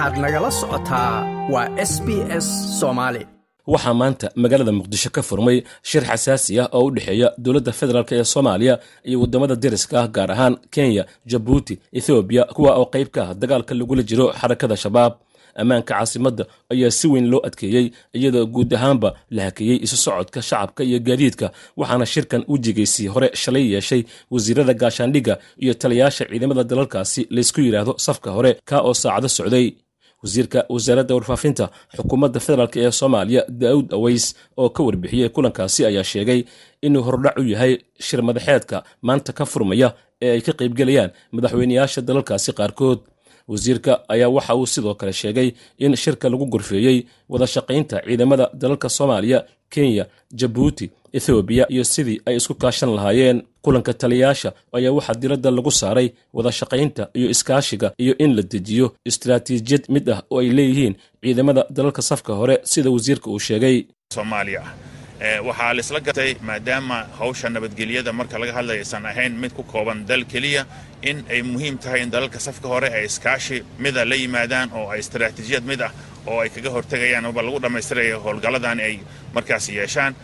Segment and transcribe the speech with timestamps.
[0.00, 1.14] waxaad nagala socotaa
[1.52, 2.08] waa s b
[2.44, 2.46] s
[2.80, 3.22] soomaali
[3.72, 8.24] waxaa maanta magaalada muqdisho ka furmay shir xasaasi ah oo u dhexeeya dowladda federaalk ee
[8.32, 8.74] soomaaliya
[9.08, 13.72] iyo waddamada deriska ah gaar ahaan kenya jabuuti ethoobiya kuwa oo qayb ka ah dagaalka
[13.74, 15.12] lagula jiro xarakada shabaab.
[15.62, 17.86] Ammaanka caasimadda ayaa si weyn loo adkeeyey
[18.18, 21.46] iyadoo guud ahaanba la hakeeyey isu socodka shacabka iyo gaadiidka
[21.80, 28.30] waxaana shirkan wejigiisii hore shalay yeeshay wasiirada gaashaandhigga iyo taliyaasha ciidamada dalalkaasi laysku yidhaahdo safka
[28.36, 29.66] hore kaa oo saacado socday
[30.22, 31.64] wasiirka wasaaradda warfaafinta
[31.96, 34.24] xukuumadda federaalk ee soomaaliya daa'uud aweys
[34.62, 36.40] oo ka warbixiyey kulankaasi ayaa sheegay
[36.86, 37.72] inuu hordhac u yahay
[38.06, 39.88] shir madaxeedka maanta ka furmaya
[40.26, 42.98] ee ay ka qaybgelayaan madaxweyneyaasha dalalkaasi qaarkood
[43.50, 45.48] wasiirka ayaa waxa uu sidoo kale sheegay
[45.84, 46.98] in shirka lagu gorfeeyey
[47.32, 49.38] wada shaqaynta ciidamada dalalka soomaaliya
[49.74, 50.04] kenya
[50.38, 50.86] jabuuti
[51.18, 53.38] ethoobiya iyo sidii ay isku kaashan lahaayeen.
[53.64, 58.86] Kulanka taliyayaasha ayaa waxaa diradda lagu saaray wada shaqaynta iyo iskaashiga iyo in la dejiyo.
[59.10, 63.76] Istaraatiijiyad mid ah oo ay leeyihiin ciidamada dalalka safka hore sida wasiirka uu sheegay
[65.20, 70.24] waxaa laisla gatay maadaama hawsha nabadgelyada marka laga hadlaya aysan ahayn mid ku kooban dal
[70.24, 70.64] keliya
[71.02, 75.00] in ay muhiim tahay in dalalka safka hore ay iskaashi mida la yimaadaan oo ay
[75.04, 75.92] istaraatiijiyad mid ah
[76.26, 78.94] oo ay kaga hortegayaan oba lagu dhammaystiraya howlgalladani ay
[79.34, 80.14] markaas yeeshaan.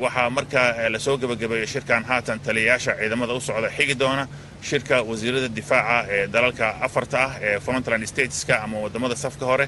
[0.00, 4.26] Waxaa marka la soo gebagabeeyo shirkan haatan taliyayaasha ciidamada u socda xigi doona
[4.62, 9.66] shirka wasiirada difaaca ee dalalka afarta ah ee frontland stateska ama waddamada safka hore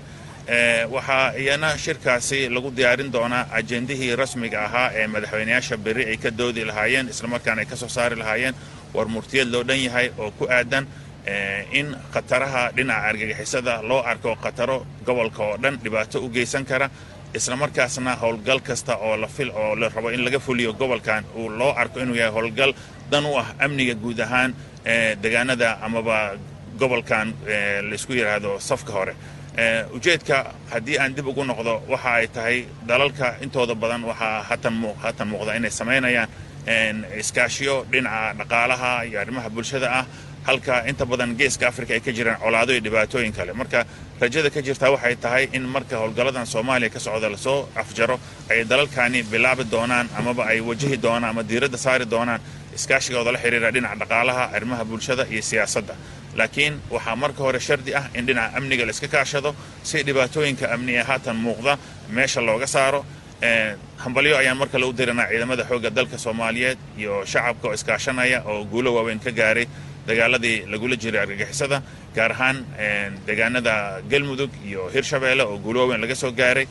[0.49, 6.65] waxaa iyana shirkaasi lagu diyaarin doonaa ajendihii rasmiga ahaa ee madaxweyneyaasha berri ay ka doodi
[6.65, 8.55] lahaayeen islamarkaana ay ka soo saari lahaayeen
[8.95, 10.87] war murtiyad loo dhan yahay oo ku aadan
[11.73, 16.91] in khataraha dhinaca argagixisada loo arko khataro gobolka oo dhan dhibaato u geysan kara
[17.35, 21.73] islamarkaasna howlgal kasta oo la fil oo la rabo in laga fuliyo gobolkan uu loo
[21.83, 22.73] arko inuu yahay howlgal
[23.11, 24.55] dan u ah amniga guud ahaan
[25.23, 26.37] deegaanada amaba
[26.79, 27.33] gobolkan
[27.91, 29.15] laysku yidhaahdo safka hore
[29.95, 35.55] ujeedka haddii aan dib ugu noqdo waxa ay tahay dalalka intooda badan waxaa hatan muuqda
[35.57, 36.29] inay samaynayaan
[37.21, 40.07] iskaashiyo dhinaca dhaqaalaha iyo arrimaha bulshada ah.
[40.45, 43.53] Halka inta badan geeska afrika ay ka jiraan colaado iyo dhibaatooyin kale.
[43.53, 43.87] Marka
[44.21, 48.21] rajada ka jirtaa waxay tahay in marka howlgalladan soomaaliya ka socda la soo afjaro
[48.51, 52.41] ay dalalkani bilaabi doonaan amaba ay wajahi doonaan ama diiradda saari doonaan
[52.77, 55.95] iskaashigooda la xiriira dhinaca dhaqaalaha arrimaha bulshada iyo siyaasadda
[56.39, 59.51] laakiin waxaa marka hore shardi ah in dhinaca amniga la iska kaashado
[59.89, 61.73] si dhibaatooyinka amni ee haatan muuqda
[62.17, 63.01] meesha looga saaro.
[64.03, 68.65] Hambalyo ayaan mar kale u diranaa ciidamada xoogga dalka soomaaliyeed iyo shacabka oo iskaashanaya oo
[68.73, 69.67] guulo waaweyn ka gaaray
[70.09, 71.79] dagaaladii lagula jiray argagixisada
[72.17, 72.57] gaar ahaan
[73.27, 73.75] deegaanada
[74.11, 76.67] galmudug iyo hirshabeelle oo guulo waaweyn laga soo gaaray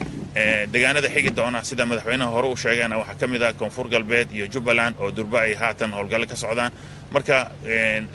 [0.73, 4.45] deegaanada xigi doona sida madaxweynaha hore u sheegeena waxaa ka mid ah koonfur galbeed iyo
[4.53, 6.71] jubbaland oo durba ay haatan howlgalle ka socdaan.
[7.13, 7.51] Marka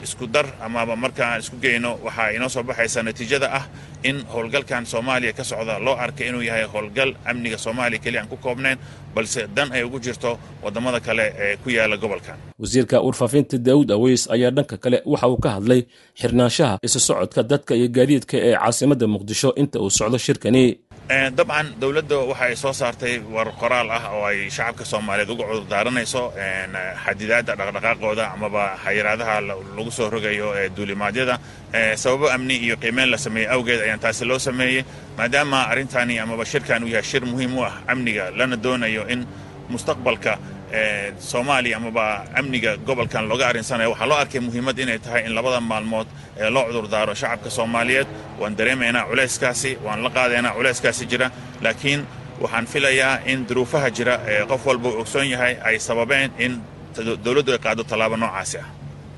[0.03, 3.65] isku dar amaba marka aan isku geyno waxaa inoo soo baxaysa natiijada ah
[4.03, 5.79] in howlgalkan soomaaliya ka socda.
[5.85, 8.77] Loo arkay inuu yahay howlgal amniga soomaaliya keliya aan ku koobnayn
[9.15, 10.31] balse dan ay ugu jirto
[10.63, 12.35] waddamada kale ee ku yaalla gobolkan.
[12.59, 15.81] Wasiirka warfaafinta daawud aweys ayaa dhanka kale waxa uu ka hadlay
[16.21, 16.75] xirnaanshaha
[17.19, 20.65] socodka dadka iyo gaadiidka ee caasimadda muqdisho inta uu socdo shirkani.
[21.37, 26.21] Dabcan dowladda waxa ay soo saartay war qoraal ah oo ay shacabka soomaaliyeed uga cudurdaaranayso
[27.05, 29.35] xadidaadda dhaqdhaqaaqooda amaba xayiraadaha
[29.77, 31.35] lagu soo rogayo ee duulimaadyada
[32.01, 34.83] sababo amni iyo qiimeyn la sameeyey awgeed ayaan taasi loo sameeyey
[35.17, 39.21] maadaama arrintani amaba shirkan uu yahay shir muhiim u ah amniga lana doonayo in
[39.73, 40.33] mustaqbalka
[41.19, 46.07] soomaaliya amaba amniga gobolkan looga arrinsanaya waxaa loo arkay muhiimad inay tahay in labada maalmood
[46.55, 48.07] loo cudurdaaro shacabka soomaaliyeed.
[48.39, 51.27] Waan dareemaynaa culayskaasi waan la qaadaynaa culayskaasi jira
[51.61, 52.01] laakiin
[52.41, 56.53] waxaan filayaa in duruufaha jira ee qof walba uu ogsoon yahay ay sababeen in
[57.25, 58.67] dowladdu ay qaado tallaabo noocaasi ah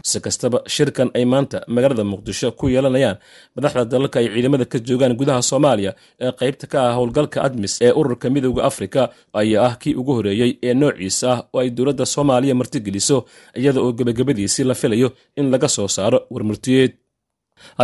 [0.09, 3.17] si kastaba shirkan ay maanta magaalada muqdisho ku yeelanayaan
[3.55, 5.91] madaxda dalalka ay ciidamada ka joogaan gudaha soomaaliya
[6.25, 9.01] ee qaybta ka ah howlgalka admis ee ururka midowda afrika
[9.41, 13.17] ayaa ah kii ugu horeeyey ee noociisa ah oo ay dowladda soomaaliya martigeliso
[13.59, 15.09] iyada oo gebagabadiisii la filayo
[15.39, 16.91] in laga soo saaro warmurtiyeed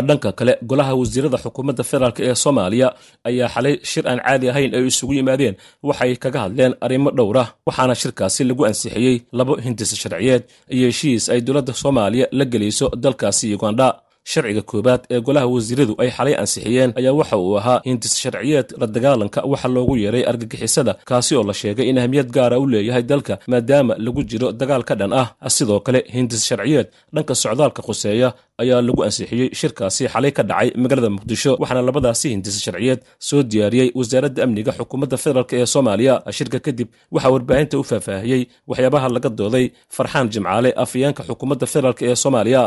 [0.08, 2.88] dhanka kale golaha wasiirada xukuumadda federaalk ee soomaaliya
[3.30, 5.56] ayaa xalay shir aan caadi ahayn ay isugu yimaadeen.
[5.88, 10.44] Waxay kaga hadleen arrimo dhowr ah waxaana shirkaasi lagu ansixiyey labo hindisa sharciyeed.
[10.76, 13.88] Iyo heshiis ay dowladda soomaaliya la gelayso dalkaasi ugandha
[14.32, 18.88] sharciga koowaad ee golaha wasiiradu ay xalay ansixiyeen ayaa waxa uu ahaa hindis sharciyeed la
[18.96, 23.34] dagaalanka waxa loogu yeeray argagixisada kaasi oo la sheegay in ahmiyad gaara u leeyahay dalka
[23.54, 25.28] maadaama lagu jiro dagaal ka dhan ah.
[25.56, 28.30] Sidoo kale hindis sharciyeed dhanka socdaalka khuseeya
[28.64, 33.90] ayaa lagu ansixiyey shirkaasi xalay ka dhacay magaalada muqdisho waxaana labadaasi hindis sharciyeed soo diyaariyey
[34.00, 36.14] wasaaradda amniga xukuumadda federaalk ee soomaaliya.
[36.38, 39.66] Shirka kadib waxaa warbaahinta u faahfaahiyey waxyaabaha laga dooday
[39.96, 42.64] farxaan jimcaale afayeenka xukuumadda federaalk ee soomaaliya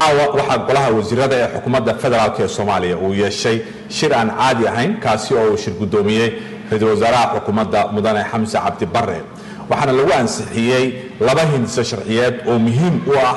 [0.00, 5.34] waxaa golaha wasiirada ee xukuumadda federaalk ee soomaaliya uu yeeshay shir aan caadi ahayn kaasi
[5.34, 6.28] oo uu shir guddoomiyey
[6.70, 9.22] ra'iisul wasaaraha xukuumadda mudane xamse cabdi bare
[9.70, 10.84] waxaana lagu ansixiyey
[11.20, 13.36] laba hindiso sharciyeed oo muhiim u ah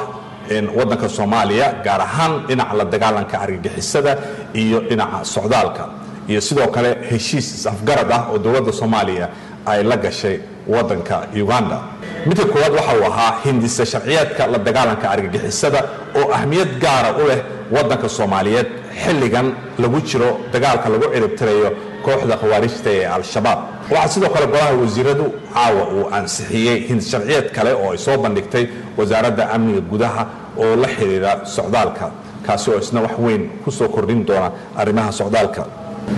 [0.78, 4.18] waddanka soomaaliya gaar ahaan dhinaca la dagaalanka argagixisada
[4.54, 5.84] iyo dhinaca socdaalka.
[6.28, 9.30] Iyo sidoo kale heshiis is-afgarad ah oo dowladda soomaaliya
[9.66, 11.80] ay la gashay waddanka uganda
[12.26, 15.80] midka koowaad waxa uu ahaa hindisa sharciyeedka la dagaalanka argagixisada
[16.20, 17.40] oo ahmiyad gaara u leh
[17.76, 18.68] waddanka soomaaliyeed
[19.04, 19.48] xilligan
[19.80, 21.70] lagu jiro dagaalka lagu ciribtirayo
[22.06, 23.60] kooxda khawaarijta ee al-shabaab.
[23.92, 28.66] Waxaa sidoo kale golaha wasiiradu caawa uu ansixiyey hindis sharciyeed kale oo ay soo bandhigtay
[28.98, 30.24] wasaaradda amniga gudaha
[30.64, 32.06] oo la xidhiira socdaalka
[32.46, 35.64] kaasi oo isna wax weyn ku soo kordhin doona arrimaha socdaalka.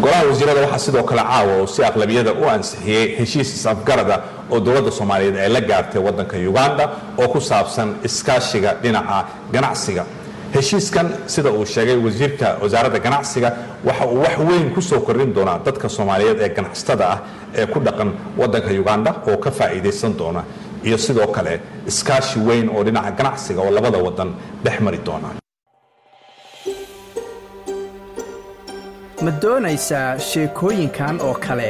[0.02, 4.16] Golaha wasiirada waxaa sidoo kale caawa oo si aqlabiyada u ansixiyey heshiis is-afgarada
[4.52, 6.90] oo dowladda soomaaliyeed ay la gaartay waddanka uganda
[7.22, 10.06] oo ku saabsan iskaashiga dhinaca ganacsiga.
[10.54, 13.50] Heshiiskan sida uu sheegay wasiirka wasaaradda ganacsiga
[13.88, 17.20] waxa uu wax weyn ku soo kordhin doonaa dadka soomaaliyeed ee ganacsatada ah
[17.60, 20.44] ee ku dhaqan waddanka uganda oo ka faa'iidaysan doona
[20.84, 24.30] iyo sidoo kale iskaashi weyn oo dhinaca ganacsiga oo labada waddan
[24.64, 25.30] dhex mari doona.
[29.26, 31.70] Ma doonaysaa sheekooyinkan oo kale